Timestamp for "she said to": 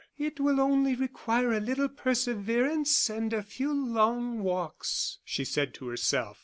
5.23-5.89